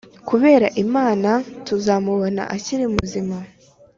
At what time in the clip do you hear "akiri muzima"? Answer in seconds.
2.55-3.37